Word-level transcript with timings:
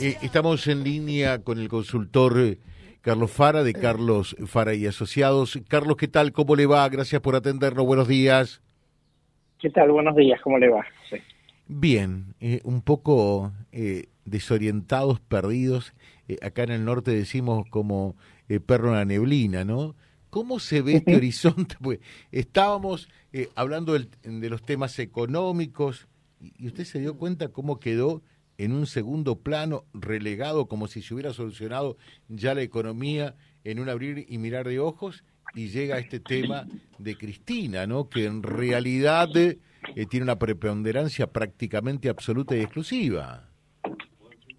Eh, 0.00 0.16
estamos 0.22 0.66
en 0.66 0.82
línea 0.82 1.42
con 1.44 1.60
el 1.60 1.68
consultor 1.68 2.40
eh, 2.40 2.58
Carlos 3.00 3.30
Fara 3.30 3.62
de 3.62 3.72
Carlos 3.72 4.34
Fara 4.46 4.74
y 4.74 4.86
Asociados. 4.86 5.60
Carlos, 5.68 5.96
¿qué 5.96 6.08
tal? 6.08 6.32
¿Cómo 6.32 6.56
le 6.56 6.66
va? 6.66 6.88
Gracias 6.88 7.20
por 7.22 7.36
atendernos. 7.36 7.86
Buenos 7.86 8.08
días. 8.08 8.60
¿Qué 9.60 9.70
tal? 9.70 9.92
Buenos 9.92 10.16
días. 10.16 10.40
¿Cómo 10.42 10.58
le 10.58 10.68
va? 10.68 10.84
Bien, 11.68 12.34
eh, 12.40 12.60
un 12.64 12.82
poco 12.82 13.52
desorientados, 14.24 15.20
perdidos. 15.20 15.94
acá 16.42 16.64
en 16.64 16.72
el 16.72 16.84
norte 16.84 17.12
decimos 17.12 17.64
como 17.70 18.16
perro 18.66 18.88
en 18.88 18.94
la 18.94 19.04
neblina, 19.04 19.64
¿no? 19.64 19.94
¿Cómo 20.28 20.58
se 20.58 20.82
ve 20.82 20.96
este 20.96 21.14
horizonte? 21.16 21.76
Pues 21.80 22.00
estábamos 22.32 23.08
hablando 23.54 23.92
de 23.92 24.50
los 24.50 24.62
temas 24.62 24.98
económicos 24.98 26.08
y 26.58 26.66
usted 26.66 26.84
se 26.84 26.98
dio 26.98 27.16
cuenta 27.16 27.48
cómo 27.48 27.78
quedó 27.78 28.22
en 28.58 28.72
un 28.72 28.86
segundo 28.86 29.36
plano, 29.36 29.84
relegado 29.92 30.66
como 30.66 30.86
si 30.86 31.02
se 31.02 31.14
hubiera 31.14 31.32
solucionado 31.32 31.96
ya 32.28 32.54
la 32.54 32.62
economía 32.62 33.34
en 33.64 33.80
un 33.80 33.88
abrir 33.88 34.26
y 34.28 34.38
mirar 34.38 34.68
de 34.68 34.78
ojos, 34.78 35.24
y 35.54 35.68
llega 35.68 35.98
este 35.98 36.20
tema 36.20 36.66
de 36.98 37.16
Cristina, 37.16 37.86
¿no? 37.86 38.08
que 38.08 38.24
en 38.24 38.42
realidad 38.42 39.28
eh, 39.36 39.58
tiene 40.10 40.24
una 40.24 40.38
preponderancia 40.38 41.28
prácticamente 41.28 42.08
absoluta 42.08 42.56
y 42.56 42.60
exclusiva. 42.60 43.48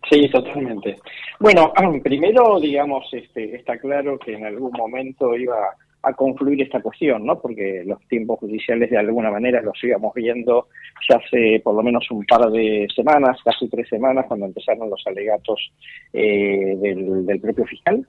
Sí, 0.09 0.29
totalmente. 0.29 0.95
Bueno, 1.39 1.73
primero, 2.03 2.59
digamos, 2.59 3.05
este, 3.11 3.55
está 3.55 3.77
claro 3.77 4.17
que 4.19 4.33
en 4.33 4.45
algún 4.45 4.71
momento 4.71 5.35
iba 5.35 5.75
a 6.05 6.13
concluir 6.13 6.61
esta 6.61 6.81
cuestión, 6.81 7.25
¿no? 7.25 7.39
Porque 7.39 7.83
los 7.85 7.99
tiempos 8.07 8.39
judiciales 8.39 8.89
de 8.89 8.97
alguna 8.97 9.31
manera 9.31 9.61
los 9.61 9.83
íbamos 9.83 10.13
viendo 10.13 10.67
ya 11.09 11.17
hace 11.17 11.59
por 11.63 11.75
lo 11.75 11.83
menos 11.83 12.09
un 12.11 12.25
par 12.25 12.49
de 12.51 12.87
semanas, 12.95 13.39
casi 13.43 13.67
tres 13.67 13.89
semanas, 13.89 14.25
cuando 14.27 14.45
empezaron 14.45 14.89
los 14.89 15.03
alegatos 15.07 15.71
eh, 16.13 16.75
del, 16.77 17.39
propio 17.41 17.65
fiscal. 17.65 18.05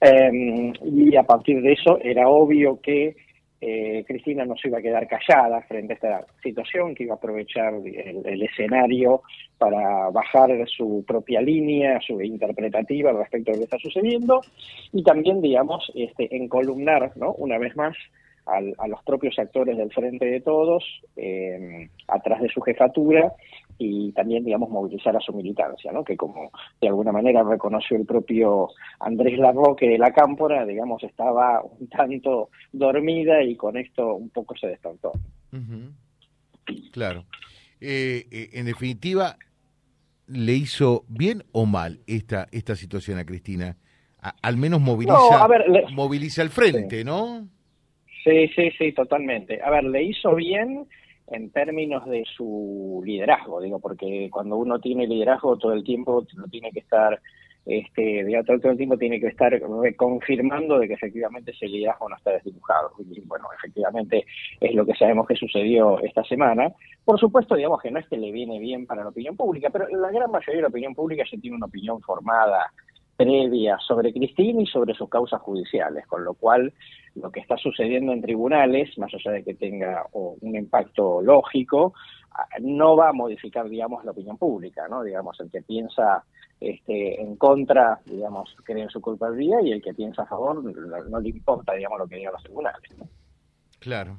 Em, 0.00 0.72
y 0.84 1.16
a 1.16 1.24
partir 1.24 1.60
de 1.60 1.72
eso 1.72 1.98
era 2.02 2.28
obvio 2.28 2.80
que 2.80 3.16
eh, 3.60 4.04
Cristina 4.06 4.44
no 4.44 4.56
se 4.56 4.68
iba 4.68 4.78
a 4.78 4.82
quedar 4.82 5.06
callada 5.06 5.60
frente 5.62 5.92
a 5.92 5.96
esta 5.96 6.26
situación, 6.42 6.94
que 6.94 7.04
iba 7.04 7.14
a 7.14 7.16
aprovechar 7.16 7.74
el, 7.74 8.42
escenario 8.42 9.22
para 9.58 10.08
bajar 10.10 10.50
su 10.66 11.04
propia 11.06 11.42
línea, 11.42 12.00
su 12.00 12.20
interpretativa 12.22 13.12
respecto 13.12 13.50
a 13.50 13.54
lo 13.54 13.58
que 13.58 13.64
está 13.64 13.78
sucediendo, 13.78 14.40
y 14.92 15.02
también, 15.02 15.42
digamos, 15.42 15.92
este, 15.94 16.34
encolumnar, 16.34 17.12
¿no? 17.16 17.32
Una 17.34 17.58
vez 17.58 17.76
más, 17.76 17.96
a 18.46 18.88
los 18.88 19.02
propios 19.04 19.38
actores 19.38 19.76
del 19.76 19.92
Frente 19.92 20.24
de 20.24 20.40
Todos, 20.40 20.82
eh, 21.16 21.88
atrás 22.08 22.40
de 22.40 22.48
su 22.48 22.60
jefatura, 22.62 23.32
y 23.80 24.12
también, 24.12 24.44
digamos, 24.44 24.68
movilizar 24.68 25.16
a 25.16 25.20
su 25.20 25.32
militancia, 25.32 25.90
¿no? 25.90 26.04
que 26.04 26.14
como 26.14 26.52
de 26.80 26.88
alguna 26.88 27.12
manera 27.12 27.42
reconoció 27.42 27.96
el 27.96 28.04
propio 28.04 28.68
Andrés 28.98 29.38
Larroque 29.38 29.88
de 29.88 29.96
la 29.96 30.12
Cámpora, 30.12 30.66
digamos, 30.66 31.02
estaba 31.02 31.62
un 31.62 31.88
tanto 31.88 32.50
dormida 32.72 33.42
y 33.42 33.56
con 33.56 33.78
esto 33.78 34.14
un 34.14 34.28
poco 34.28 34.54
se 34.54 34.66
despertó. 34.66 35.12
Claro. 36.92 37.24
Eh, 37.80 38.26
eh, 38.30 38.50
en 38.52 38.66
definitiva, 38.66 39.36
¿le 40.26 40.52
hizo 40.52 41.04
bien 41.08 41.42
o 41.52 41.64
mal 41.64 42.00
esta, 42.06 42.48
esta 42.52 42.76
situación 42.76 43.18
a 43.18 43.24
Cristina? 43.24 43.76
al 44.42 44.58
menos 44.58 44.82
moviliza, 44.82 45.48
moviliza 45.92 46.42
el 46.42 46.50
frente, 46.50 47.04
¿no? 47.04 47.48
Sí, 48.22 48.48
sí, 48.54 48.70
sí, 48.76 48.92
totalmente. 48.92 49.62
A 49.62 49.70
ver, 49.70 49.84
le 49.84 50.02
hizo 50.02 50.34
bien 50.34 50.86
en 51.30 51.50
términos 51.50 52.04
de 52.06 52.24
su 52.36 53.02
liderazgo, 53.04 53.60
digo, 53.60 53.78
porque 53.78 54.28
cuando 54.30 54.56
uno 54.56 54.80
tiene 54.80 55.06
liderazgo 55.06 55.56
todo 55.56 55.72
el 55.72 55.84
tiempo 55.84 56.26
no 56.36 56.44
tiene 56.48 56.70
que 56.72 56.80
estar, 56.80 57.20
este, 57.66 58.26
todo, 58.46 58.58
todo 58.58 58.72
el 58.72 58.78
tiempo 58.78 58.98
tiene 58.98 59.20
que 59.20 59.28
estar 59.28 59.52
confirmando 59.96 60.78
de 60.78 60.88
que 60.88 60.94
efectivamente 60.94 61.52
ese 61.52 61.66
liderazgo 61.66 62.08
no 62.08 62.16
está 62.16 62.32
desdibujado. 62.32 62.90
Y 62.98 63.20
bueno, 63.20 63.46
efectivamente 63.56 64.24
es 64.60 64.74
lo 64.74 64.84
que 64.84 64.94
sabemos 64.94 65.26
que 65.26 65.36
sucedió 65.36 66.00
esta 66.00 66.24
semana. 66.24 66.72
Por 67.04 67.18
supuesto, 67.20 67.54
digamos 67.54 67.80
que 67.80 67.90
no 67.90 68.00
es 68.00 68.08
que 68.08 68.16
le 68.16 68.32
viene 68.32 68.58
bien 68.58 68.86
para 68.86 69.02
la 69.02 69.10
opinión 69.10 69.36
pública, 69.36 69.70
pero 69.70 69.86
la 69.88 70.10
gran 70.10 70.30
mayoría 70.30 70.56
de 70.56 70.62
la 70.62 70.68
opinión 70.68 70.94
pública 70.94 71.24
ya 71.30 71.40
tiene 71.40 71.56
una 71.56 71.66
opinión 71.66 72.00
formada 72.00 72.72
previa 73.20 73.76
sobre 73.86 74.14
Cristina 74.14 74.62
y 74.62 74.66
sobre 74.66 74.94
sus 74.94 75.10
causas 75.10 75.42
judiciales, 75.42 76.06
con 76.06 76.24
lo 76.24 76.32
cual 76.32 76.72
lo 77.16 77.30
que 77.30 77.40
está 77.40 77.58
sucediendo 77.58 78.12
en 78.12 78.22
tribunales, 78.22 78.96
más 78.96 79.12
allá 79.12 79.32
de 79.32 79.44
que 79.44 79.52
tenga 79.52 80.06
un 80.12 80.56
impacto 80.56 81.20
lógico, 81.20 81.92
ah, 82.30 82.46
no 82.62 82.96
va 82.96 83.10
a 83.10 83.12
modificar, 83.12 83.68
digamos, 83.68 84.06
la 84.06 84.12
opinión 84.12 84.38
pública, 84.38 84.88
¿no? 84.88 85.02
Digamos, 85.02 85.38
el 85.40 85.50
que 85.50 85.60
piensa 85.60 86.24
este, 86.60 87.20
en 87.20 87.36
contra, 87.36 88.00
digamos, 88.06 88.56
cree 88.64 88.84
en 88.84 88.88
su 88.88 89.02
culpabilidad 89.02 89.58
y 89.64 89.72
el 89.72 89.82
que 89.82 89.92
piensa 89.92 90.22
a 90.22 90.26
favor 90.26 90.64
no, 90.64 91.20
le 91.20 91.28
importa, 91.28 91.74
digamos, 91.74 91.98
lo 91.98 92.08
que 92.08 92.16
digan 92.16 92.32
los 92.32 92.42
tribunales. 92.42 92.80
Claro. 93.80 94.18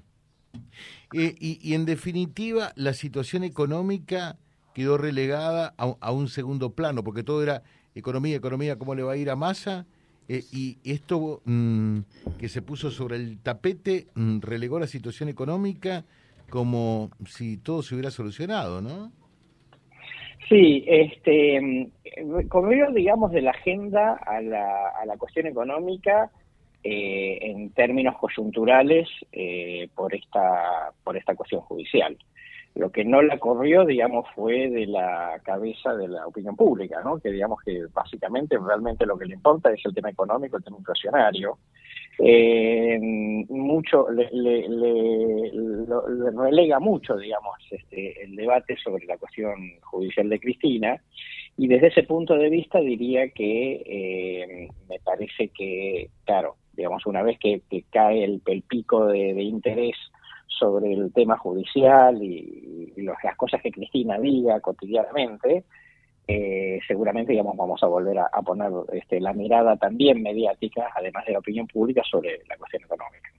Eh, 1.12 1.34
y, 1.40 1.74
en 1.74 1.86
definitiva, 1.86 2.72
la 2.76 2.94
situación 2.94 3.44
económica 3.44 4.38
quedó 4.76 5.00
relegada 5.00 5.74
a 5.78 6.12
un 6.12 6.28
segundo 6.28 6.76
plano, 6.76 7.04
porque 7.04 7.24
todo 7.24 7.42
era 7.42 7.64
economía, 7.96 8.36
economía, 8.36 8.78
cómo 8.78 8.96
le 8.96 9.04
va 9.04 9.14
a 9.14 9.18
ir 9.18 9.30
a 9.30 9.36
Massa. 9.36 9.86
Eh, 10.28 10.44
y 10.54 10.78
esto 10.84 11.42
mm, 11.46 12.00
que 12.40 12.48
se 12.48 12.62
puso 12.62 12.92
sobre 12.92 13.18
el 13.18 13.40
tapete 13.40 14.08
mm, 14.16 14.40
relegó 14.40 14.80
la 14.80 14.88
situación 14.88 15.30
económica 15.30 16.06
como 16.50 17.10
si 17.26 17.58
todo 17.58 17.82
se 17.82 17.96
hubiera 17.96 18.12
solucionado, 18.12 18.82
¿no? 18.82 19.12
Sí, 20.48 20.84
este, 20.86 21.60
mm, 21.60 22.48
corrió, 22.50 22.92
digamos, 22.92 23.32
de 23.32 23.42
la 23.42 23.52
agenda 23.52 24.14
a 24.26 24.42
la, 24.42 24.90
a 25.02 25.06
la 25.06 25.18
cuestión 25.18 25.48
económica 25.48 26.30
eh, 26.84 27.38
en 27.42 27.70
términos 27.74 28.18
coyunturales 28.18 29.08
eh, 29.32 29.88
por 29.96 30.16
esta 30.16 30.92
por 31.04 31.16
esta 31.16 31.36
cuestión 31.36 31.62
judicial. 31.62 32.18
Lo 32.76 32.90
que 32.90 33.04
no 33.04 33.22
la 33.22 33.38
corrió, 33.38 33.84
digamos, 33.84 34.26
fue 34.34 34.70
de 34.70 34.88
la 34.88 35.42
cabeza 35.44 35.94
de 35.94 36.08
la 36.08 36.26
opinión 36.26 36.56
pública, 36.56 37.02
¿no? 37.04 37.20
Que 37.20 37.30
digamos 37.30 37.62
que 37.64 37.86
básicamente 37.94 38.58
realmente 38.58 39.06
lo 39.06 39.18
que 39.18 39.26
le 39.26 39.34
importa 39.34 39.72
es 39.72 39.86
el 39.86 39.94
tema 39.94 40.10
económico, 40.10 40.56
el 40.56 40.64
tema 40.64 40.78
inflacionario. 40.78 41.58
Eh, 42.18 42.98
mucho 43.50 44.10
le, 44.12 44.30
relega 46.32 46.80
mucho, 46.80 47.18
digamos, 47.18 47.58
este, 47.72 48.24
el 48.24 48.36
debate 48.38 48.78
sobre 48.78 49.06
la 49.06 49.18
cuestión 49.18 49.54
judicial 49.82 50.30
de 50.30 50.40
Cristina. 50.40 51.02
Y 51.58 51.68
desde 51.68 51.88
ese 51.88 52.04
punto 52.04 52.36
de 52.36 52.50
vista 52.50 52.80
diría 52.80 53.30
que 53.32 53.84
eh, 53.86 54.70
me 54.88 55.00
parece 55.00 55.50
que, 55.50 56.10
claro, 56.24 56.56
digamos, 56.72 57.06
una 57.06 57.22
vez 57.22 57.38
que, 57.38 57.62
cae 57.90 58.24
el, 58.24 58.42
pico 58.66 59.08
de 59.08 59.42
interés 59.42 59.98
sobre 60.58 60.94
el 60.94 61.12
tema 61.14 61.38
judicial 61.38 62.22
y, 62.22 62.94
las 62.98 63.36
cosas 63.36 63.62
que 63.62 63.72
Cristina 63.72 64.20
diga 64.20 64.60
cotidianamente, 64.60 65.64
eh, 66.28 66.80
seguramente 66.88 67.32
digamos 67.32 67.58
vamos 67.58 67.82
a 67.82 67.88
volver 67.88 68.20
a, 68.20 68.42
poner 68.42 68.72
este, 68.94 69.20
la 69.20 69.34
mirada 69.34 69.76
también 69.76 70.22
mediática, 70.22 70.88
además 70.96 71.26
de 71.26 71.34
la 71.34 71.40
opinión 71.40 71.68
pública, 71.68 72.04
sobre 72.10 72.42
la 72.48 72.58
cuestión 72.58 72.84
económica. 72.84 73.30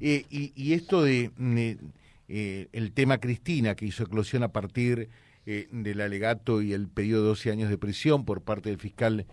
Eh, 0.00 0.24
y, 0.30 0.72
esto 0.72 1.02
de 1.02 1.30
eh, 2.28 2.68
el 2.72 2.92
tema 2.92 3.18
Cristina, 3.18 3.74
que 3.74 3.84
hizo 3.84 4.04
eclosión 4.04 4.42
a 4.42 4.52
partir 4.52 5.10
del 5.44 6.00
alegato 6.00 6.62
y 6.62 6.72
el 6.72 6.88
pedido 6.88 7.20
de 7.20 7.28
12 7.28 7.50
años 7.50 7.68
de 7.68 7.76
prisión 7.76 8.24
por 8.24 8.42
parte 8.42 8.70
del 8.70 8.78
fiscal 8.78 9.26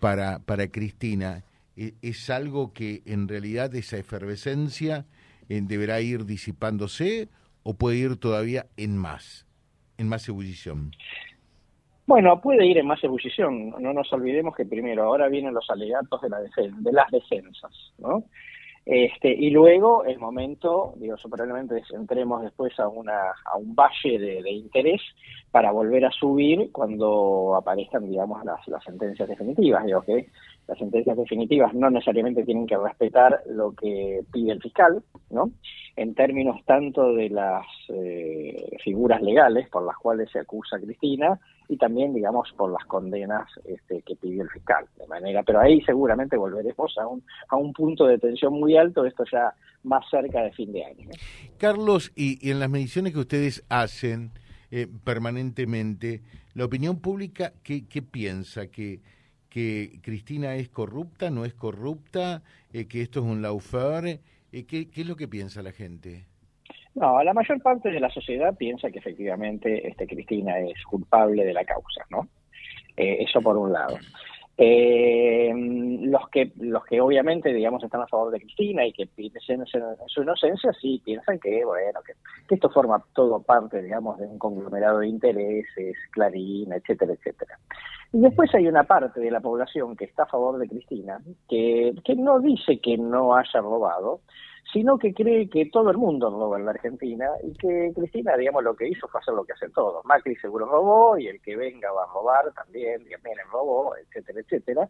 para, 0.00 0.38
para 0.40 0.68
Cristina, 0.68 1.44
¿es 1.76 2.30
algo 2.30 2.72
que 2.72 3.02
en 3.04 3.28
realidad 3.28 3.74
esa 3.74 3.98
efervescencia 3.98 5.04
deberá 5.48 6.00
ir 6.00 6.24
disipándose 6.24 7.28
o 7.62 7.74
puede 7.74 7.96
ir 7.96 8.16
todavía 8.16 8.66
en 8.76 8.96
más, 8.96 9.46
en 9.96 10.08
más 10.08 10.28
ebullición? 10.28 10.92
Bueno, 12.06 12.40
puede 12.40 12.64
ir 12.66 12.78
en 12.78 12.86
más 12.86 13.04
ebullición. 13.04 13.70
No 13.78 13.92
nos 13.92 14.10
olvidemos 14.12 14.56
que 14.56 14.64
primero, 14.64 15.04
ahora 15.04 15.28
vienen 15.28 15.52
los 15.52 15.68
alegatos 15.68 16.22
de, 16.22 16.30
la 16.30 16.38
de 16.40 16.92
las 16.92 17.10
defensas, 17.10 17.72
¿no? 17.98 18.24
Este, 18.86 19.28
y 19.28 19.50
luego 19.50 20.06
el 20.06 20.18
momento, 20.18 20.94
digo, 20.96 21.16
probablemente 21.30 21.82
entremos 21.92 22.42
después 22.42 22.72
a, 22.80 22.88
una, 22.88 23.34
a 23.44 23.58
un 23.58 23.74
valle 23.74 24.18
de, 24.18 24.50
interés 24.50 25.02
para 25.50 25.70
volver 25.70 26.06
a 26.06 26.10
subir 26.10 26.72
cuando 26.72 27.54
aparezcan, 27.54 28.08
digamos, 28.08 28.42
las, 28.46 28.66
las 28.66 28.82
sentencias 28.82 29.28
definitivas. 29.28 29.84
Digo 29.84 30.00
que 30.00 30.30
las 30.68 30.78
sentencias 30.78 31.16
definitivas 31.16 31.72
no 31.72 31.88
necesariamente 31.88 32.44
tienen 32.44 32.66
que 32.66 32.76
respetar 32.76 33.42
lo 33.46 33.72
que 33.72 34.20
pide 34.30 34.52
el 34.52 34.60
fiscal, 34.60 35.02
¿no? 35.30 35.50
En 35.96 36.14
términos 36.14 36.60
tanto 36.66 37.14
de 37.14 37.30
las 37.30 37.64
eh, 37.88 38.76
figuras 38.84 39.22
legales 39.22 39.68
por 39.70 39.84
las 39.84 39.96
cuales 39.96 40.30
se 40.30 40.38
acusa 40.38 40.78
Cristina 40.78 41.40
y 41.70 41.78
también, 41.78 42.12
digamos, 42.14 42.52
por 42.54 42.70
las 42.70 42.84
condenas 42.84 43.48
este, 43.64 44.02
que 44.02 44.14
pidió 44.16 44.42
el 44.42 44.50
fiscal. 44.50 44.86
De 44.98 45.06
manera, 45.06 45.42
pero 45.42 45.58
ahí 45.58 45.80
seguramente 45.80 46.36
volveremos 46.36 46.96
a 46.98 47.06
un, 47.06 47.24
a 47.48 47.56
un 47.56 47.72
punto 47.72 48.06
de 48.06 48.18
tensión 48.18 48.52
muy 48.52 48.76
alto, 48.76 49.06
esto 49.06 49.24
ya 49.32 49.54
más 49.84 50.04
cerca 50.10 50.42
de 50.42 50.52
fin 50.52 50.70
de 50.72 50.84
año. 50.84 51.08
Carlos, 51.56 52.12
y, 52.14 52.50
en 52.50 52.60
las 52.60 52.68
mediciones 52.68 53.14
que 53.14 53.20
ustedes 53.20 53.64
hacen, 53.70 54.32
eh, 54.70 54.86
permanentemente, 55.02 56.20
la 56.52 56.66
opinión 56.66 57.00
pública, 57.00 57.54
¿qué, 57.62 57.88
qué 57.88 58.02
piensa? 58.02 58.66
¿Que, 58.66 59.00
¿Que 59.48 60.00
Cristina 60.02 60.54
es 60.56 60.68
corrupta, 60.68 61.30
no 61.30 61.44
es 61.44 61.54
corrupta? 61.54 62.42
Eh, 62.72 62.86
¿Que 62.86 63.02
esto 63.02 63.20
es 63.20 63.26
un 63.26 63.42
laufer? 63.42 64.20
Eh, 64.52 64.66
¿qué, 64.66 64.90
¿Qué 64.90 65.00
es 65.00 65.06
lo 65.06 65.16
que 65.16 65.28
piensa 65.28 65.62
la 65.62 65.72
gente? 65.72 66.26
No, 66.94 67.22
la 67.22 67.32
mayor 67.32 67.62
parte 67.62 67.90
de 67.90 68.00
la 68.00 68.10
sociedad 68.10 68.56
piensa 68.56 68.90
que 68.90 68.98
efectivamente 68.98 69.86
este, 69.86 70.06
Cristina 70.06 70.58
es 70.58 70.82
culpable 70.84 71.44
de 71.44 71.52
la 71.52 71.64
causa, 71.64 72.04
¿no? 72.10 72.28
Eh, 72.96 73.18
eso 73.20 73.40
por 73.40 73.56
un 73.56 73.72
lado. 73.72 73.96
Eh, 74.60 75.52
los 75.54 76.28
que 76.30 76.50
los 76.58 76.84
que 76.84 77.00
obviamente 77.00 77.52
digamos 77.52 77.80
están 77.84 78.00
a 78.00 78.08
favor 78.08 78.32
de 78.32 78.40
Cristina 78.40 78.84
y 78.84 78.92
que 78.92 79.06
piensan 79.06 79.60
en 79.60 79.66
su 80.08 80.22
inocencia 80.22 80.72
sí 80.80 81.00
piensan 81.04 81.38
que 81.38 81.64
bueno 81.64 82.00
que, 82.04 82.14
esto 82.52 82.68
forma 82.68 83.00
todo 83.12 83.40
parte 83.40 83.80
digamos 83.80 84.18
de 84.18 84.26
un 84.26 84.36
conglomerado 84.36 84.98
de 84.98 85.06
intereses 85.06 85.96
Clarín 86.10 86.72
etcétera 86.72 87.12
etcétera. 87.12 87.56
Y 88.12 88.18
después 88.18 88.52
hay 88.52 88.66
una 88.66 88.82
parte 88.82 89.20
de 89.20 89.30
la 89.30 89.38
población 89.38 89.94
que 89.94 90.06
está 90.06 90.24
a 90.24 90.26
favor 90.26 90.58
de 90.58 90.66
Cristina 90.66 91.20
que 91.48 91.94
que 92.04 92.16
no 92.16 92.40
dice 92.40 92.80
que 92.80 92.98
no 92.98 93.36
haya 93.36 93.60
robado 93.60 94.22
sino 94.72 94.98
que 94.98 95.14
cree 95.14 95.48
que 95.48 95.66
todo 95.66 95.90
el 95.90 95.96
mundo 95.96 96.30
roba 96.30 96.58
en 96.58 96.66
la 96.66 96.72
Argentina 96.72 97.26
y 97.42 97.52
que 97.54 97.92
Cristina, 97.94 98.36
digamos, 98.36 98.62
lo 98.62 98.76
que 98.76 98.88
hizo 98.88 99.08
fue 99.08 99.20
hacer 99.20 99.34
lo 99.34 99.44
que 99.44 99.54
hacen 99.54 99.72
todos. 99.72 100.04
Macri 100.04 100.36
seguro 100.36 100.66
robó 100.66 101.16
y 101.18 101.26
el 101.26 101.40
que 101.40 101.56
venga 101.56 101.90
va 101.90 102.04
a 102.04 102.12
robar 102.12 102.52
también, 102.52 102.98
también 103.08 103.38
robó, 103.50 103.96
etcétera, 103.96 104.40
etcétera. 104.40 104.88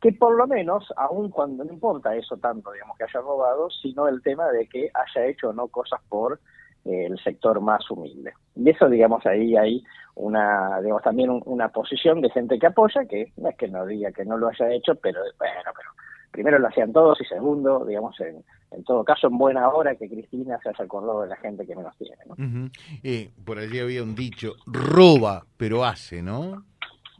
Que 0.00 0.12
por 0.12 0.34
lo 0.36 0.48
menos, 0.48 0.92
aun 0.96 1.30
cuando 1.30 1.62
no 1.64 1.72
importa 1.72 2.16
eso 2.16 2.36
tanto, 2.36 2.72
digamos, 2.72 2.96
que 2.98 3.04
haya 3.04 3.20
robado, 3.20 3.70
sino 3.70 4.08
el 4.08 4.20
tema 4.22 4.50
de 4.50 4.66
que 4.66 4.90
haya 4.92 5.26
hecho 5.26 5.50
o 5.50 5.52
no 5.52 5.68
cosas 5.68 6.00
por 6.08 6.40
eh, 6.84 7.06
el 7.06 7.16
sector 7.22 7.60
más 7.60 7.88
humilde. 7.92 8.32
Y 8.56 8.68
eso, 8.68 8.88
digamos, 8.88 9.24
ahí 9.24 9.56
hay 9.56 9.84
una, 10.16 10.80
digamos, 10.80 11.02
también 11.02 11.30
una 11.44 11.68
posición 11.68 12.20
de 12.20 12.30
gente 12.30 12.58
que 12.58 12.66
apoya, 12.66 13.04
que 13.04 13.32
no 13.36 13.48
es 13.50 13.56
que 13.56 13.68
no 13.68 13.86
diga 13.86 14.10
que 14.10 14.24
no 14.24 14.36
lo 14.36 14.48
haya 14.48 14.72
hecho, 14.72 14.96
pero 14.96 15.20
bueno, 15.38 15.70
pero 15.76 15.91
primero 16.32 16.58
lo 16.58 16.66
hacían 16.66 16.92
todos 16.92 17.20
y 17.20 17.24
segundo, 17.24 17.84
digamos, 17.84 18.18
en, 18.20 18.42
en 18.72 18.84
todo 18.84 19.04
caso, 19.04 19.28
en 19.28 19.38
buena 19.38 19.68
hora 19.68 19.94
que 19.94 20.08
Cristina 20.08 20.58
se 20.62 20.70
haya 20.70 20.84
acordado 20.84 21.22
de 21.22 21.28
la 21.28 21.36
gente 21.36 21.66
que 21.66 21.76
menos 21.76 21.96
tiene. 21.96 22.16
¿no? 22.26 22.70
eh, 23.04 23.30
por 23.44 23.58
allí 23.58 23.78
había 23.78 24.02
un 24.02 24.14
dicho, 24.14 24.54
roba, 24.66 25.44
pero 25.56 25.84
hace, 25.84 26.22
¿no? 26.22 26.64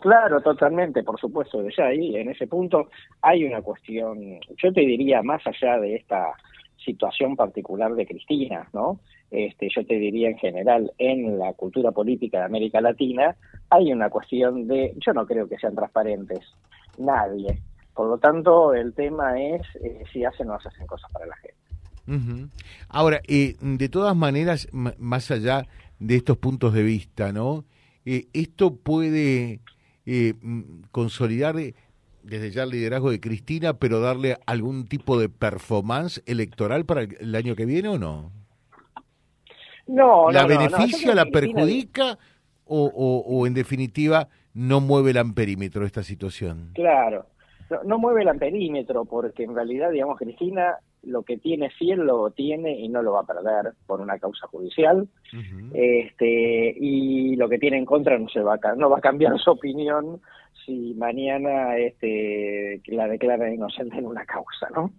Claro, 0.00 0.40
totalmente, 0.40 1.04
por 1.04 1.20
supuesto, 1.20 1.62
ya 1.68 1.84
ahí, 1.84 2.16
en 2.16 2.30
ese 2.30 2.48
punto, 2.48 2.88
hay 3.20 3.44
una 3.44 3.62
cuestión, 3.62 4.40
yo 4.56 4.72
te 4.72 4.80
diría, 4.80 5.22
más 5.22 5.46
allá 5.46 5.78
de 5.78 5.94
esta 5.94 6.32
situación 6.84 7.36
particular 7.36 7.94
de 7.94 8.06
Cristina, 8.06 8.68
¿no? 8.72 8.98
Este, 9.30 9.68
yo 9.74 9.86
te 9.86 9.94
diría 9.94 10.28
en 10.28 10.38
general, 10.38 10.92
en 10.98 11.38
la 11.38 11.52
cultura 11.52 11.92
política 11.92 12.38
de 12.38 12.44
América 12.44 12.80
Latina, 12.80 13.36
hay 13.70 13.92
una 13.92 14.10
cuestión 14.10 14.66
de, 14.66 14.92
yo 14.96 15.12
no 15.12 15.24
creo 15.24 15.48
que 15.48 15.58
sean 15.58 15.76
transparentes 15.76 16.40
nadie, 16.98 17.62
por 17.94 18.08
lo 18.08 18.18
tanto, 18.18 18.74
el 18.74 18.94
tema 18.94 19.40
es 19.40 19.62
eh, 19.82 20.04
si 20.12 20.24
hacen 20.24 20.48
o 20.48 20.52
no 20.52 20.58
hacen 20.58 20.86
cosas 20.86 21.10
para 21.12 21.26
la 21.26 21.36
gente. 21.36 22.50
Ahora, 22.88 23.20
eh, 23.28 23.56
de 23.60 23.88
todas 23.88 24.16
maneras, 24.16 24.68
más 24.72 25.30
allá 25.30 25.66
de 25.98 26.16
estos 26.16 26.36
puntos 26.36 26.74
de 26.74 26.82
vista, 26.82 27.32
¿no? 27.32 27.64
Eh, 28.04 28.26
esto 28.32 28.74
puede 28.74 29.60
consolidar 30.90 31.54
desde 32.22 32.50
ya 32.50 32.64
el 32.64 32.70
liderazgo 32.70 33.10
de 33.10 33.20
Cristina, 33.20 33.74
pero 33.74 34.00
darle 34.00 34.38
algún 34.46 34.86
tipo 34.86 35.18
de 35.18 35.28
performance 35.28 36.22
electoral 36.26 36.84
para 36.84 37.02
el 37.02 37.34
año 37.34 37.54
que 37.54 37.66
viene 37.66 37.88
o 37.88 37.98
no? 37.98 38.32
No, 39.86 40.30
¿La 40.30 40.46
beneficia, 40.46 41.14
la 41.14 41.26
perjudica 41.26 42.18
o, 42.64 42.84
o, 42.84 43.18
o, 43.26 43.46
en 43.46 43.54
definitiva 43.54 44.28
no 44.54 44.80
mueve 44.80 45.10
el 45.10 45.18
amperímetro 45.18 45.84
esta 45.84 46.02
situación? 46.02 46.70
Claro, 46.74 47.26
no, 47.84 47.98
mueve 47.98 48.22
el 48.22 48.28
amperímetro 48.28 49.04
porque 49.04 49.44
en 49.44 49.54
realidad, 49.54 49.90
digamos, 49.90 50.18
Cristina 50.18 50.78
lo 51.02 51.22
que 51.22 51.36
tiene 51.36 51.70
fiel 51.70 52.00
lo 52.00 52.30
tiene 52.30 52.78
y 52.78 52.88
no 52.88 53.02
lo 53.02 53.12
va 53.12 53.20
a 53.20 53.26
perder 53.26 53.72
por 53.86 54.00
una 54.00 54.18
causa 54.18 54.46
judicial. 54.46 55.08
este 55.74 56.76
Y 56.78 57.36
lo 57.36 57.48
que 57.48 57.58
tiene 57.58 57.78
en 57.78 57.86
contra 57.86 58.18
no, 58.18 58.28
se 58.28 58.40
va 58.40 58.58
a, 58.62 58.74
no 58.74 58.88
va 58.90 58.98
a 58.98 59.02
cambiar 59.02 59.38
su 59.38 59.50
opinión 59.50 60.20
si 60.64 60.94
mañana 60.94 61.76
este, 61.76 62.80
la 62.86 63.08
declara 63.08 63.52
inocente 63.52 63.98
en 63.98 64.06
una 64.06 64.24
causa, 64.24 64.68
¿no? 64.74 64.92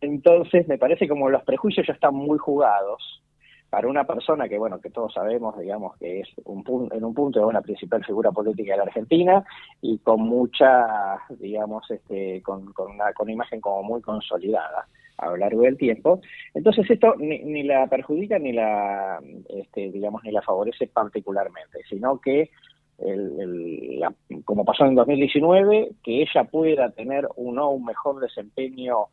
Entonces, 0.00 0.68
me 0.68 0.78
parece 0.78 1.08
como 1.08 1.30
los 1.30 1.42
prejuicios 1.44 1.86
ya 1.86 1.94
están 1.94 2.14
muy 2.14 2.38
jugados 2.38 3.22
para 3.70 3.88
una 3.88 4.04
persona 4.04 4.48
que, 4.48 4.58
bueno, 4.58 4.80
que 4.80 4.90
todos 4.90 5.12
sabemos, 5.12 5.58
digamos, 5.58 5.96
que 5.98 6.20
es 6.20 6.28
un 6.44 6.88
en 6.92 7.04
un 7.04 7.14
punto 7.14 7.40
de 7.40 7.46
una 7.46 7.60
principal 7.60 8.04
figura 8.04 8.32
política 8.32 8.72
de 8.72 8.78
la 8.78 8.84
Argentina 8.84 9.44
y 9.82 9.98
con 9.98 10.22
mucha, 10.22 11.18
digamos, 11.38 11.90
este, 11.90 12.42
con, 12.42 12.72
con, 12.72 12.92
una, 12.92 13.12
con 13.12 13.28
imagen 13.28 13.60
como 13.60 13.82
muy 13.82 14.00
consolidada 14.00 14.86
a 15.18 15.26
lo 15.26 15.36
largo 15.36 15.62
del 15.62 15.76
tiempo. 15.76 16.20
Entonces 16.54 16.88
esto 16.90 17.14
ni, 17.18 17.40
ni 17.40 17.62
la 17.62 17.86
perjudica 17.88 18.38
ni 18.38 18.52
la, 18.52 19.20
este, 19.48 19.90
digamos, 19.90 20.22
ni 20.24 20.30
la 20.30 20.42
favorece 20.42 20.86
particularmente, 20.86 21.80
sino 21.88 22.20
que 22.20 22.50
el, 22.98 23.40
el, 23.40 24.44
como 24.44 24.64
pasó 24.64 24.86
en 24.86 24.94
2019, 24.94 25.90
que 26.02 26.22
ella 26.22 26.44
pueda 26.44 26.90
tener 26.90 27.28
uno 27.36 27.70
un 27.70 27.84
mejor 27.84 28.20
desempeño 28.20 29.06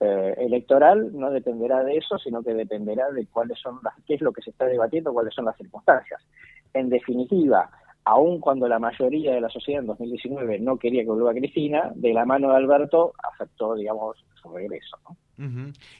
eh, 0.00 0.34
electoral 0.38 1.10
no 1.12 1.30
dependerá 1.30 1.84
de 1.84 1.98
eso, 1.98 2.18
sino 2.18 2.42
que 2.42 2.54
dependerá 2.54 3.10
de 3.10 3.26
cuáles 3.26 3.58
son 3.58 3.80
las, 3.82 3.94
qué 4.06 4.14
es 4.14 4.22
lo 4.22 4.32
que 4.32 4.40
se 4.40 4.50
está 4.50 4.64
debatiendo, 4.64 5.12
cuáles 5.12 5.34
son 5.34 5.44
las 5.44 5.56
circunstancias. 5.58 6.22
En 6.72 6.88
definitiva, 6.88 7.70
aun 8.04 8.40
cuando 8.40 8.66
la 8.66 8.78
mayoría 8.78 9.34
de 9.34 9.42
la 9.42 9.50
sociedad 9.50 9.82
en 9.82 9.88
2019 9.88 10.58
no 10.60 10.78
quería 10.78 11.02
que 11.02 11.10
vuelva 11.10 11.34
Cristina, 11.34 11.92
de 11.94 12.14
la 12.14 12.24
mano 12.24 12.48
de 12.48 12.56
Alberto 12.56 13.12
aceptó, 13.30 13.74
digamos, 13.74 14.16
su 14.40 14.48
regreso. 14.50 14.96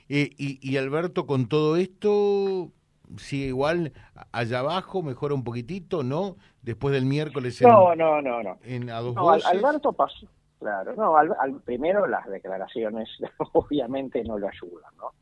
Eh, 0.08 0.30
y, 0.38 0.58
y 0.62 0.76
Alberto, 0.78 1.26
con 1.26 1.48
todo 1.48 1.76
esto, 1.76 2.70
sigue 3.18 3.46
igual 3.48 3.92
allá 4.32 4.60
abajo, 4.60 5.02
mejora 5.02 5.34
un 5.34 5.44
poquitito, 5.44 6.02
¿no? 6.02 6.36
Después 6.62 6.94
del 6.94 7.04
miércoles. 7.04 7.60
no, 7.60 7.94
no, 7.94 8.22
no, 8.22 8.42
no. 8.42 8.58
En 8.64 8.88
a 8.88 9.00
dos 9.00 9.14
no, 9.14 9.30
Alberto 9.30 9.92
pasó 9.92 10.26
Claro, 10.60 10.94
no, 10.94 11.16
al, 11.16 11.62
primero 11.64 12.06
las 12.06 12.28
declaraciones 12.28 13.08
obviamente 13.54 14.22
no 14.22 14.38
lo 14.38 14.46
ayudan, 14.46 14.94
¿no? 14.98 15.12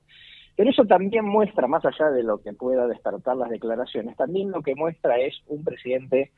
Pero 0.57 0.71
eso 0.71 0.85
también 0.85 1.25
muestra, 1.25 1.69
más 1.69 1.85
allá 1.85 2.11
de 2.11 2.25
lo 2.25 2.39
que 2.39 2.53
pueda 2.53 2.89
despertar 2.89 3.37
las 3.37 3.49
declaraciones, 3.49 4.17
también 4.17 4.51
lo 4.51 4.63
que 4.63 4.75
muestra 4.75 5.17
es 5.17 5.41
un 5.47 5.63
presidente 5.63 6.33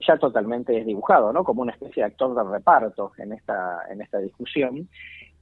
ya 0.00 0.16
totalmente 0.16 0.72
desdibujado, 0.72 1.34
¿no? 1.34 1.44
Como 1.44 1.60
una 1.60 1.72
especie 1.72 2.02
de 2.02 2.06
actor 2.06 2.34
de 2.34 2.50
reparto 2.50 3.12
en 3.18 3.34
esta, 3.34 3.80
en 3.90 4.00
esta 4.00 4.18
discusión, 4.20 4.88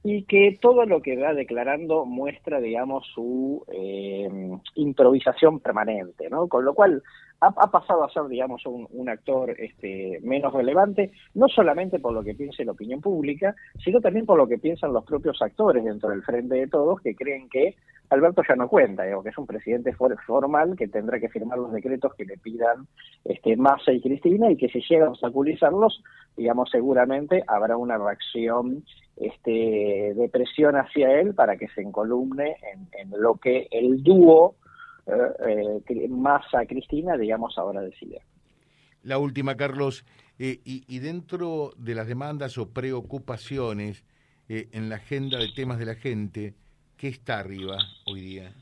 y 0.03 0.23
que 0.23 0.59
todo 0.61 0.85
lo 0.85 1.01
que 1.01 1.15
va 1.15 1.33
declarando 1.33 2.05
muestra, 2.05 2.59
digamos, 2.59 3.07
su 3.15 3.65
eh, 3.71 4.29
improvisación 4.75 5.61
permanente, 5.61 6.29
¿no? 6.29 6.49
Con 6.49 6.65
lo 6.65 6.73
cual 6.73 7.01
ha, 7.41 7.71
pasado 7.71 8.03
a 8.03 8.09
ser, 8.09 8.27
digamos, 8.27 8.63
un, 8.65 9.09
actor 9.09 9.51
este, 9.59 10.19
menos 10.23 10.53
relevante, 10.53 11.11
no 11.35 11.47
solamente 11.47 11.99
por 11.99 12.13
lo 12.13 12.23
que 12.23 12.33
piense 12.33 12.65
la 12.65 12.71
opinión 12.71 13.01
pública, 13.01 13.55
sino 13.83 13.99
también 14.01 14.25
por 14.25 14.37
lo 14.37 14.47
que 14.47 14.57
piensan 14.57 14.93
los 14.93 15.05
propios 15.05 15.41
actores 15.41 15.83
dentro 15.83 16.09
del 16.09 16.23
frente 16.23 16.55
de 16.55 16.67
todos, 16.67 17.01
que 17.01 17.15
creen 17.15 17.47
que 17.49 17.75
Alberto 18.09 18.41
ya 18.47 18.55
no 18.55 18.67
cuenta, 18.67 19.03
digo, 19.03 19.23
que 19.23 19.29
es 19.29 19.37
un 19.37 19.47
presidente 19.47 19.93
formal 19.93 20.75
que 20.77 20.87
tendrá 20.87 21.19
que 21.19 21.29
firmar 21.29 21.57
los 21.57 21.71
decretos 21.71 22.13
que 22.15 22.25
le 22.25 22.37
pidan 22.37 22.87
este, 23.23 23.55
Massa 23.57 23.91
y 23.91 24.01
Cristina 24.01 24.49
y 24.51 24.57
que 24.57 24.69
si 24.69 24.81
llega 24.81 25.07
a 25.07 25.09
obstaculizarlos, 25.09 26.03
digamos, 26.37 26.69
seguramente 26.71 27.43
habrá 27.47 27.77
una 27.77 27.97
reacción 27.97 28.83
este, 29.17 30.13
de 30.15 30.29
presión 30.31 30.75
hacia 30.75 31.19
él 31.19 31.33
para 31.33 31.57
que 31.57 31.67
se 31.69 31.81
encolumne 31.81 32.57
en, 32.73 32.87
en 32.99 33.21
lo 33.21 33.35
que 33.35 33.67
el 33.71 34.03
dúo 34.03 34.55
eh, 35.07 35.81
eh, 35.87 36.07
Massa 36.09 36.65
Cristina, 36.65 37.17
digamos, 37.17 37.57
ahora 37.57 37.81
decide. 37.81 38.21
La 39.03 39.17
última, 39.17 39.55
Carlos, 39.55 40.05
eh, 40.39 40.59
y, 40.65 40.99
dentro 40.99 41.71
de 41.77 41.93
las 41.93 42.07
demandas 42.07 42.57
o 42.57 42.73
preocupaciones 42.73 44.03
en 44.47 44.89
la 44.89 44.97
agenda 44.97 45.39
de 45.39 45.47
temas 45.55 45.79
de 45.79 45.85
la 45.85 45.95
gente, 45.95 46.53
¿qué 46.97 47.07
está 47.07 47.39
arriba 47.39 47.77
hoy 48.05 48.21
día? 48.21 48.53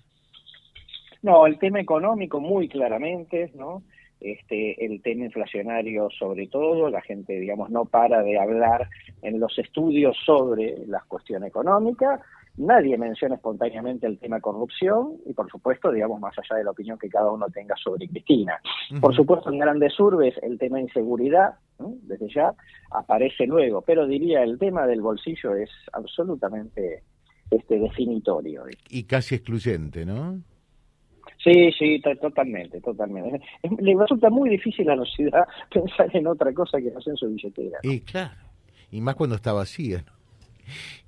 No, 1.22 1.46
el 1.46 1.58
tema 1.60 1.80
económico 1.80 2.40
muy 2.40 2.68
claramente, 2.68 3.52
¿no? 3.56 3.84
Este, 4.20 4.86
el 4.86 5.02
tema 5.02 5.26
inflacionario 5.26 6.10
sobre 6.18 6.48
todo, 6.48 6.90
la 6.90 7.02
gente, 7.02 7.40
digamos, 7.40 7.70
no 7.70 7.84
para 7.86 8.24
de 8.24 8.40
hablar 8.40 8.90
en 9.22 9.40
los 9.40 9.58
estudios 9.60 10.16
sobre 10.26 10.86
la 10.88 11.04
cuestión 11.08 11.44
económica, 11.44 12.22
Nadie 12.55 12.98
menciona 12.98 13.36
espontáneamente 13.36 14.05
el 14.05 14.19
tema 14.19 14.39
corrupción 14.39 15.17
y, 15.25 15.33
por 15.33 15.50
supuesto, 15.50 15.91
digamos, 15.91 16.19
más 16.19 16.38
allá 16.38 16.57
de 16.57 16.63
la 16.63 16.72
opinión 16.72 17.00
que 17.00 17.10
cada 17.10 17.31
uno 17.31 17.48
tenga 17.50 17.75
sobre 17.75 18.07
Cristina. 18.07 18.60
Por 19.01 19.15
supuesto, 19.15 19.51
en 19.51 19.57
grandes 19.57 20.00
urbes 20.00 20.36
el 20.43 20.60
tema 20.60 20.79
inseguridad, 20.79 21.55
desde 21.79 22.31
ya, 22.31 22.53
aparece 22.91 23.48
luego, 23.48 23.81
pero 23.81 24.05
diría 24.05 24.43
el 24.43 24.60
tema 24.60 24.86
del 24.86 25.01
bolsillo 25.01 25.55
es 25.55 25.69
absolutamente 25.93 27.01
este 27.50 27.79
definitorio. 27.79 28.65
Y 28.89 29.03
casi 29.05 29.36
excluyente, 29.36 30.05
¿no? 30.05 30.39
Sí, 31.43 31.72
sí, 31.77 32.01
totalmente, 32.22 32.79
totalmente. 32.81 33.41
Le 33.79 33.95
resulta 33.98 34.29
muy 34.29 34.50
difícil 34.50 34.89
a 34.89 34.95
la 34.95 35.05
ciudad 35.05 35.45
pensar 35.74 36.15
en 36.15 36.27
otra 36.27 36.53
cosa 36.53 36.79
que 36.79 36.91
no 36.91 37.01
sea 37.01 37.12
en 37.12 37.17
su 37.17 37.29
billetera. 37.29 37.79
Y 37.81 38.01
claro, 38.01 38.41
y 38.91 39.01
más 39.01 39.15
cuando 39.15 39.36
está 39.36 39.53
vacía. 39.53 40.05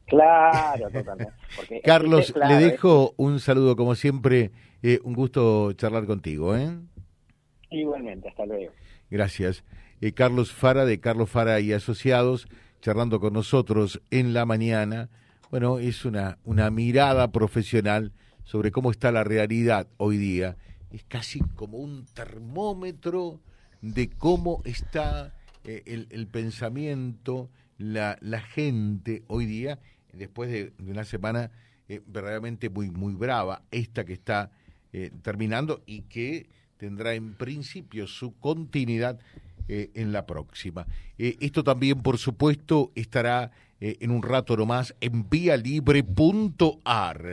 Claro, 0.05 0.89
totalmente. 0.89 1.33
Carlos, 1.83 2.33
le 2.47 2.55
dejo 2.55 3.13
un 3.17 3.39
saludo 3.39 3.75
como 3.75 3.95
siempre, 3.95 4.51
eh, 4.83 4.99
un 5.03 5.13
gusto 5.13 5.73
charlar 5.73 6.05
contigo. 6.05 6.55
¿eh? 6.55 6.69
Igualmente, 7.71 8.29
hasta 8.29 8.45
luego. 8.45 8.71
Gracias. 9.09 9.63
Eh, 10.01 10.11
Carlos 10.11 10.51
Fara 10.51 10.85
de 10.85 10.99
Carlos 10.99 11.29
Fara 11.29 11.59
y 11.59 11.73
Asociados, 11.73 12.47
charlando 12.81 13.19
con 13.19 13.33
nosotros 13.33 14.01
en 14.11 14.33
la 14.33 14.45
mañana. 14.45 15.09
Bueno, 15.49 15.79
es 15.79 16.05
una, 16.05 16.37
una 16.43 16.69
mirada 16.69 17.31
profesional 17.31 18.11
sobre 18.43 18.71
cómo 18.71 18.91
está 18.91 19.11
la 19.11 19.23
realidad 19.23 19.87
hoy 19.97 20.17
día. 20.17 20.57
Es 20.91 21.03
casi 21.05 21.39
como 21.39 21.77
un 21.77 22.05
termómetro 22.13 23.41
de 23.81 24.09
cómo 24.09 24.61
está 24.65 25.33
eh, 25.63 26.07
el, 26.09 26.27
pensamiento, 26.27 27.49
la, 27.77 28.17
la 28.21 28.41
gente 28.41 29.23
hoy 29.27 29.45
día, 29.45 29.79
después 30.15 30.49
de, 30.49 30.73
una 30.79 31.03
semana 31.03 31.51
eh, 31.87 32.01
verdaderamente 32.07 32.69
muy, 32.69 32.89
muy 32.89 33.13
brava, 33.13 33.61
esta 33.71 34.05
que 34.05 34.13
está 34.13 34.51
terminando 35.23 35.83
y 35.85 36.03
que 36.03 36.47
tendrá 36.77 37.15
en 37.15 37.33
principio 37.33 38.07
su 38.07 38.37
continuidad 38.39 39.19
eh, 39.67 39.89
en 39.95 40.11
la 40.11 40.27
próxima. 40.27 40.85
Eh, 41.17 41.37
esto 41.39 41.63
también, 41.63 42.03
por 42.03 42.19
supuesto, 42.19 42.91
estará 42.93 43.49
eh, 43.79 43.97
en 43.99 44.11
un 44.11 44.21
rato 44.21 44.55
nomás 44.55 44.93
en 45.01 45.27
vialibre.ar. 45.27 47.23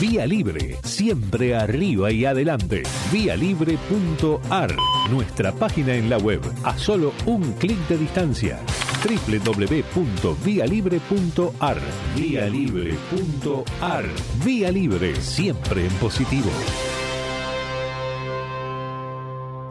Vía 0.00 0.26
Libre, 0.26 0.78
siempre 0.82 1.54
arriba 1.54 2.10
y 2.10 2.24
adelante. 2.24 2.82
Vialibre.ar, 3.12 4.74
nuestra 5.10 5.52
página 5.52 5.94
en 5.94 6.10
la 6.10 6.18
web, 6.18 6.40
a 6.64 6.76
solo 6.76 7.12
un 7.24 7.52
clic 7.52 7.78
de 7.86 7.98
distancia. 7.98 8.58
www.vialibre.ar. 9.02 11.78
Vialibre.ar. 12.16 14.04
Vía 14.44 14.70
Libre, 14.70 15.20
siempre 15.20 15.86
en 15.86 15.92
positivo. 15.94 16.50